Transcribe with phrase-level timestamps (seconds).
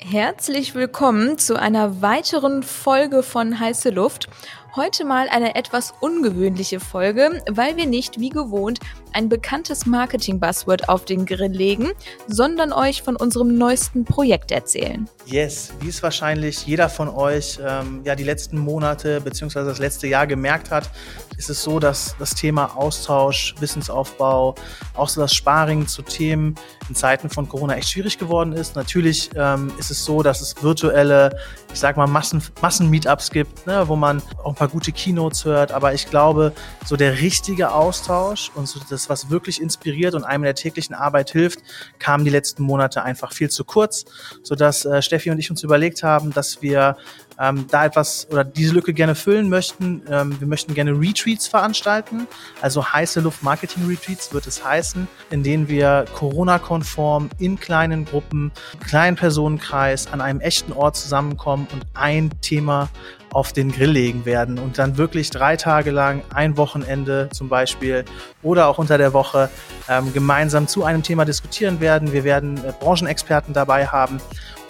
[0.00, 4.28] Herzlich willkommen zu einer weiteren Folge von Heiße Luft.
[4.76, 8.80] Heute mal eine etwas ungewöhnliche Folge, weil wir nicht wie gewohnt
[9.14, 11.88] ein bekanntes Marketing-Buzzword auf den Grill legen,
[12.26, 15.08] sondern euch von unserem neuesten Projekt erzählen.
[15.24, 19.64] Yes, wie es wahrscheinlich jeder von euch ähm, ja die letzten Monate bzw.
[19.64, 20.90] das letzte Jahr gemerkt hat,
[21.38, 24.54] ist es so, dass das Thema Austausch, Wissensaufbau,
[24.94, 26.56] auch so das Sparring zu Themen
[26.88, 28.76] in Zeiten von Corona echt schwierig geworden ist.
[28.76, 31.36] Natürlich ähm, ist es so, dass es virtuelle,
[31.72, 35.94] ich sag mal, Massen, Massen-Meetups gibt, ne, wo man auch paar gute Keynotes hört, aber
[35.94, 36.52] ich glaube,
[36.84, 40.94] so der richtige Austausch und so das, was wirklich inspiriert und einem in der täglichen
[40.94, 41.60] Arbeit hilft,
[42.00, 44.04] kam die letzten Monate einfach viel zu kurz,
[44.42, 46.96] sodass äh, Steffi und ich uns überlegt haben, dass wir
[47.40, 50.02] ähm, da etwas oder diese Lücke gerne füllen möchten.
[50.10, 52.26] Ähm, wir möchten gerne Retreats veranstalten,
[52.60, 58.52] also heiße Luft-Marketing-Retreats wird es heißen, in denen wir Corona-konform in kleinen Gruppen,
[58.86, 62.88] kleinen Personenkreis an einem echten Ort zusammenkommen und ein Thema
[63.30, 68.04] auf den Grill legen werden und dann wirklich drei Tage lang, ein Wochenende zum Beispiel
[68.42, 69.50] oder auch unter der Woche
[69.88, 72.12] ähm, gemeinsam zu einem Thema diskutieren werden.
[72.12, 74.20] Wir werden äh, Branchenexperten dabei haben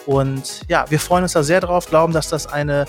[0.09, 2.87] und ja, wir freuen uns da sehr drauf, glauben, dass das eine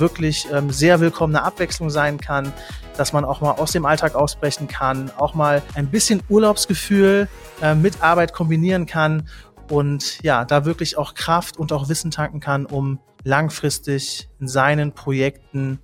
[0.00, 2.52] wirklich ähm, sehr willkommene Abwechslung sein kann,
[2.96, 7.28] dass man auch mal aus dem Alltag ausbrechen kann, auch mal ein bisschen Urlaubsgefühl
[7.62, 9.28] äh, mit Arbeit kombinieren kann
[9.70, 14.90] und ja, da wirklich auch Kraft und auch Wissen tanken kann, um langfristig in seinen
[14.90, 15.78] Projekten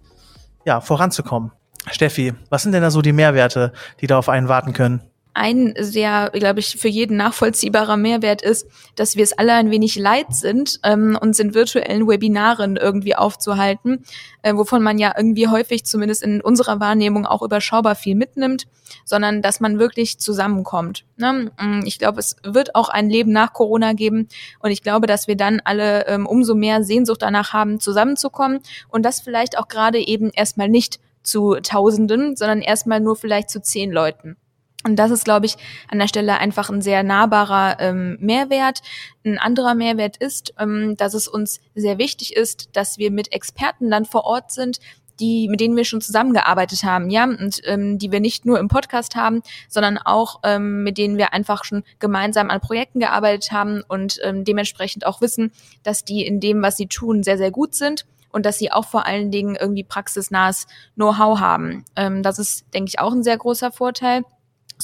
[0.65, 1.53] ja, voranzukommen.
[1.93, 5.12] Steffi, was sind denn da so die Mehrwerte, die da auf einen warten können?
[5.35, 8.67] Ein sehr, glaube ich, für jeden nachvollziehbarer Mehrwert ist,
[8.97, 14.05] dass wir es alle ein wenig leid sind, ähm, uns in virtuellen Webinaren irgendwie aufzuhalten,
[14.43, 18.67] äh, wovon man ja irgendwie häufig, zumindest in unserer Wahrnehmung, auch überschaubar viel mitnimmt,
[19.05, 21.05] sondern dass man wirklich zusammenkommt.
[21.17, 21.51] Ne?
[21.59, 24.29] Mm, ich glaube, es wird auch ein Leben nach Corona geben
[24.61, 29.05] und ich glaube, dass wir dann alle ähm, umso mehr Sehnsucht danach haben, zusammenzukommen und
[29.05, 33.93] das vielleicht auch gerade eben erstmal nicht zu Tausenden, sondern erstmal nur vielleicht zu zehn
[33.93, 34.37] Leuten.
[34.85, 35.57] Und das ist, glaube ich,
[35.89, 38.83] an der Stelle einfach ein sehr nahbarer ähm, Mehrwert.
[39.25, 43.91] Ein anderer Mehrwert ist, ähm, dass es uns sehr wichtig ist, dass wir mit Experten
[43.91, 44.79] dann vor Ort sind,
[45.21, 48.69] die, mit denen wir schon zusammengearbeitet haben, ja, und ähm, die wir nicht nur im
[48.69, 53.83] Podcast haben, sondern auch ähm, mit denen wir einfach schon gemeinsam an Projekten gearbeitet haben
[53.87, 57.75] und ähm, dementsprechend auch wissen, dass die in dem, was sie tun, sehr, sehr gut
[57.75, 61.85] sind und dass sie auch vor allen Dingen irgendwie praxisnahes Know-how haben.
[61.95, 64.25] Ähm, das ist, denke ich, auch ein sehr großer Vorteil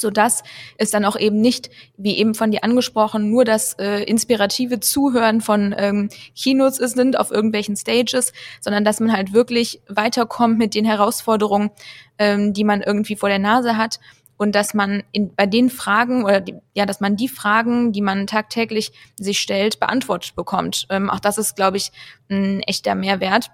[0.00, 0.42] so dass
[0.76, 5.40] es dann auch eben nicht, wie eben von dir angesprochen, nur das äh, inspirative Zuhören
[5.40, 10.84] von ähm, Kinos sind auf irgendwelchen Stages, sondern dass man halt wirklich weiterkommt mit den
[10.84, 11.70] Herausforderungen,
[12.18, 14.00] ähm, die man irgendwie vor der Nase hat
[14.38, 18.00] und dass man in, bei den Fragen oder die, ja, dass man die Fragen, die
[18.00, 20.86] man tagtäglich sich stellt, beantwortet bekommt.
[20.88, 21.92] Ähm, auch das ist, glaube ich,
[22.30, 23.50] ein echter Mehrwert.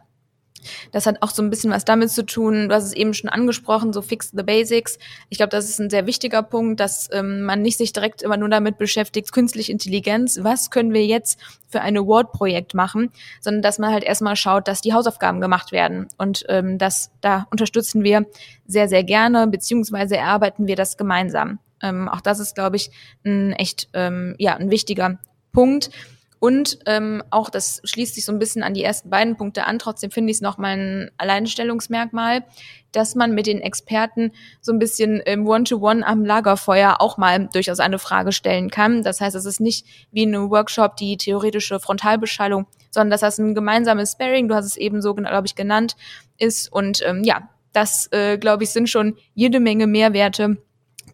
[0.93, 3.31] Das hat auch so ein bisschen was damit zu tun, du hast es eben schon
[3.31, 4.99] angesprochen, so fix the basics.
[5.29, 8.37] Ich glaube, das ist ein sehr wichtiger Punkt, dass ähm, man nicht sich direkt immer
[8.37, 11.39] nur damit beschäftigt, künstliche Intelligenz, was können wir jetzt
[11.69, 13.11] für ein Award-Projekt machen,
[13.41, 16.09] sondern dass man halt erstmal schaut, dass die Hausaufgaben gemacht werden.
[16.19, 18.27] Und ähm, das, da unterstützen wir
[18.67, 21.59] sehr, sehr gerne, beziehungsweise erarbeiten wir das gemeinsam.
[21.83, 22.91] Ähm, auch das ist, glaube ich,
[23.25, 25.19] ein echt ähm, ja, ein wichtiger
[25.53, 25.91] Punkt.
[26.45, 29.79] Und ähm, auch, das schließt sich so ein bisschen an die ersten beiden Punkte an,
[29.79, 32.45] trotzdem finde ich es nochmal ein Alleinstellungsmerkmal,
[32.93, 37.49] dass man mit den Experten so ein bisschen im One-to-One -One am Lagerfeuer auch mal
[37.51, 39.03] durchaus eine Frage stellen kann.
[39.03, 43.39] Das heißt, es ist nicht wie in einem Workshop die theoretische Frontalbeschallung, sondern dass das
[43.39, 45.97] ein gemeinsames Sparing, du hast es eben so, glaube ich, genannt,
[46.37, 46.71] ist.
[46.71, 50.59] Und ähm, ja, das, äh, glaube ich, sind schon jede Menge Mehrwerte,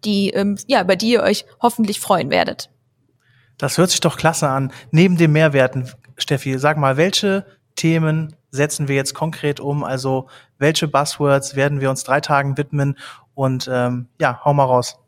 [0.04, 2.68] die, ähm, ja, über die ihr euch hoffentlich freuen werdet.
[3.60, 4.72] Das hört sich doch klasse an.
[4.90, 7.44] Neben den Mehrwerten, Steffi, sag mal, welche
[7.76, 9.84] Themen setzen wir jetzt konkret um?
[9.84, 10.28] Also
[10.58, 12.96] welche Buzzwords werden wir uns drei Tagen widmen?
[13.34, 14.98] Und ähm, ja, hau mal raus.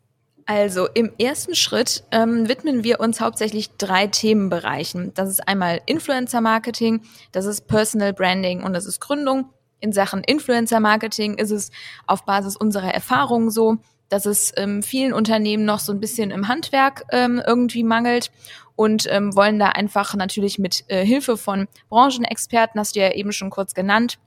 [0.45, 5.15] Also im ersten Schritt ähm, widmen wir uns hauptsächlich drei Themenbereichen.
[5.15, 7.01] Das ist einmal Influencer Marketing,
[7.31, 9.49] das ist Personal Branding und das ist Gründung.
[9.79, 11.71] In Sachen Influencer Marketing ist es
[12.07, 13.77] auf Basis unserer Erfahrungen so,
[14.13, 18.31] dass es ähm, vielen Unternehmen noch so ein bisschen im Handwerk ähm, irgendwie mangelt
[18.75, 23.31] und ähm, wollen da einfach natürlich mit äh, Hilfe von Branchenexperten, hast du ja eben
[23.31, 24.19] schon kurz genannt,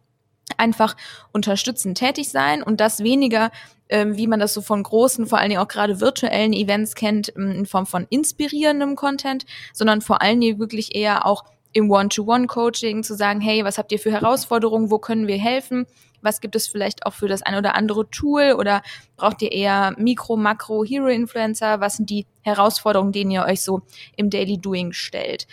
[0.56, 0.96] einfach
[1.32, 3.52] unterstützend tätig sein und das weniger,
[3.88, 7.32] ähm, wie man das so von großen, vor allen Dingen auch gerade virtuellen Events kennt,
[7.36, 13.04] ähm, in Form von inspirierendem Content, sondern vor allen Dingen wirklich eher auch im One-to-One-Coaching
[13.04, 15.86] zu sagen, hey, was habt ihr für Herausforderungen, wo können wir helfen?
[16.26, 18.82] Was gibt es vielleicht auch für das ein oder andere Tool oder
[19.16, 21.80] braucht ihr eher Mikro, Makro, Hero-Influencer?
[21.80, 23.82] Was sind die Herausforderungen, denen ihr euch so
[24.16, 25.46] im Daily Doing stellt?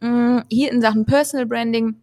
[0.00, 2.00] Mm, hier in Sachen Personal Branding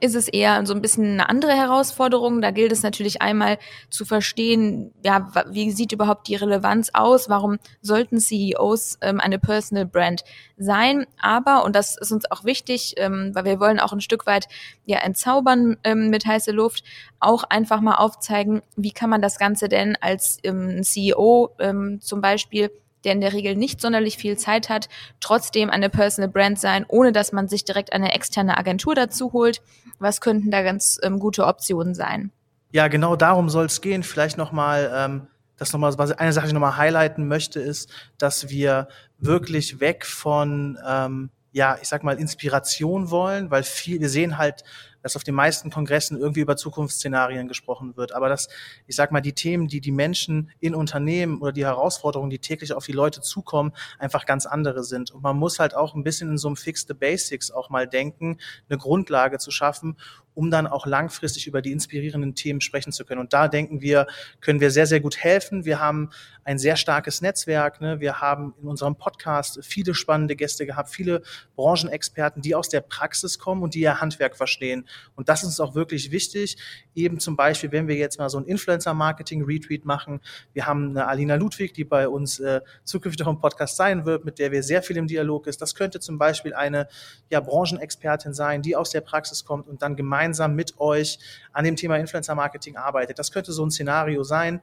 [0.00, 2.40] ist es eher so ein bisschen eine andere Herausforderung.
[2.40, 3.58] Da gilt es natürlich einmal
[3.90, 7.28] zu verstehen, ja, wie sieht überhaupt die Relevanz aus?
[7.28, 10.24] Warum sollten CEOs ähm, eine Personal Brand
[10.56, 11.06] sein?
[11.20, 14.46] Aber, und das ist uns auch wichtig, ähm, weil wir wollen auch ein Stück weit
[14.84, 16.84] ja entzaubern ähm, mit heiße Luft,
[17.18, 22.20] auch einfach mal aufzeigen, wie kann man das Ganze denn als ähm, CEO ähm, zum
[22.20, 22.70] Beispiel
[23.04, 24.88] der in der Regel nicht sonderlich viel Zeit hat,
[25.20, 29.62] trotzdem eine Personal Brand sein, ohne dass man sich direkt eine externe Agentur dazu holt.
[29.98, 32.30] Was könnten da ganz ähm, gute Optionen sein?
[32.70, 34.02] Ja, genau darum soll es gehen.
[34.02, 38.88] Vielleicht nochmal, ähm, das nochmal, eine Sache, die ich nochmal highlighten möchte, ist, dass wir
[39.18, 44.64] wirklich weg von, ähm, ja, ich sag mal, Inspiration wollen, weil viel, wir sehen halt
[45.02, 48.12] dass auf den meisten Kongressen irgendwie über Zukunftsszenarien gesprochen wird.
[48.12, 48.48] Aber dass,
[48.86, 52.72] ich sag mal, die Themen, die die Menschen in Unternehmen oder die Herausforderungen, die täglich
[52.72, 55.10] auf die Leute zukommen, einfach ganz andere sind.
[55.10, 57.86] Und man muss halt auch ein bisschen in so einem Fix the Basics auch mal
[57.86, 59.96] denken, eine Grundlage zu schaffen,
[60.34, 63.20] um dann auch langfristig über die inspirierenden Themen sprechen zu können.
[63.20, 64.06] Und da denken wir,
[64.40, 65.64] können wir sehr, sehr gut helfen.
[65.64, 66.10] Wir haben
[66.44, 67.80] ein sehr starkes Netzwerk.
[67.80, 68.00] Ne?
[68.00, 71.22] Wir haben in unserem Podcast viele spannende Gäste gehabt, viele
[71.56, 74.87] Branchenexperten, die aus der Praxis kommen und die ihr Handwerk verstehen.
[75.14, 76.56] Und das ist uns auch wirklich wichtig.
[76.94, 80.20] Eben zum Beispiel, wenn wir jetzt mal so ein Influencer-Marketing-Retweet machen.
[80.52, 84.24] Wir haben eine Alina Ludwig, die bei uns äh, zukünftig auch im Podcast sein wird,
[84.24, 85.60] mit der wir sehr viel im Dialog ist.
[85.60, 86.88] Das könnte zum Beispiel eine
[87.30, 91.18] ja, Branchenexpertin sein, die aus der Praxis kommt und dann gemeinsam mit euch
[91.52, 93.18] an dem Thema Influencer Marketing arbeitet.
[93.18, 94.60] Das könnte so ein Szenario sein.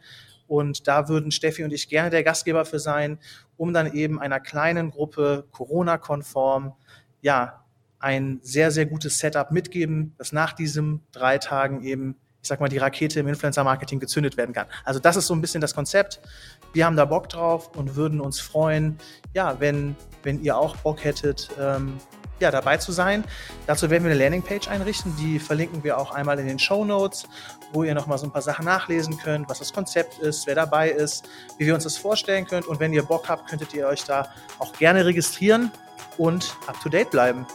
[0.48, 3.18] Und da würden Steffi und ich gerne der Gastgeber für sein,
[3.58, 6.74] um dann eben einer kleinen Gruppe Corona-konform,
[7.22, 7.65] ja,
[8.06, 12.70] ein sehr, sehr gutes Setup mitgeben, dass nach diesen drei Tagen eben, ich sag mal,
[12.70, 14.68] die Rakete im Influencer-Marketing gezündet werden kann.
[14.84, 16.20] Also das ist so ein bisschen das Konzept.
[16.72, 19.00] Wir haben da Bock drauf und würden uns freuen,
[19.34, 22.00] ja, wenn, wenn ihr auch Bock hättet, ähm,
[22.40, 23.24] ja, dabei zu sein.
[23.66, 27.28] Dazu werden wir eine Landingpage einrichten, die verlinken wir auch einmal in den Show Notes,
[27.74, 30.92] wo ihr nochmal so ein paar Sachen nachlesen könnt, was das Konzept ist, wer dabei
[30.92, 32.68] ist, wie wir uns das vorstellen könnt.
[32.68, 34.30] Und wenn ihr Bock habt, könntet ihr euch da
[34.60, 35.72] auch gerne registrieren
[36.18, 37.48] und up-to-date bleiben.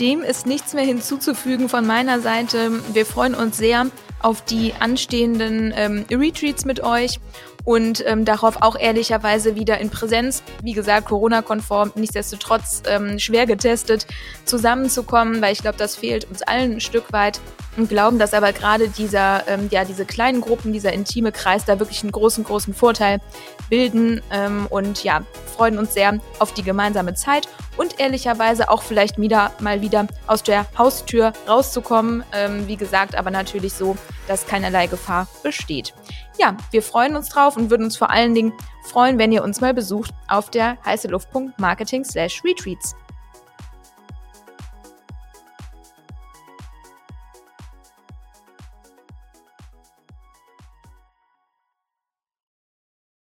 [0.00, 2.72] Dem ist nichts mehr hinzuzufügen von meiner Seite.
[2.94, 3.86] Wir freuen uns sehr
[4.22, 7.20] auf die anstehenden ähm, Retreats mit euch
[7.64, 14.06] und ähm, darauf auch ehrlicherweise wieder in Präsenz, wie gesagt, Corona-konform, nichtsdestotrotz ähm, schwer getestet,
[14.46, 17.38] zusammenzukommen, weil ich glaube, das fehlt uns allen ein Stück weit
[17.76, 21.78] und glauben, dass aber gerade dieser, ähm, ja, diese kleinen Gruppen, dieser intime Kreis da
[21.78, 23.20] wirklich einen großen, großen Vorteil
[23.68, 25.22] bilden ähm, und ja,
[25.56, 30.42] freuen uns sehr auf die gemeinsame Zeit und ehrlicherweise auch vielleicht wieder mal wieder aus
[30.42, 32.24] der Haustür rauszukommen.
[32.32, 33.96] Ähm, wie gesagt, aber natürlich so,
[34.26, 35.94] dass keinerlei Gefahr besteht.
[36.38, 38.52] Ja, wir freuen uns drauf und würden uns vor allen Dingen
[38.82, 42.96] freuen, wenn ihr uns mal besucht auf der heiße Luftpunkt Marketing slash Retreats.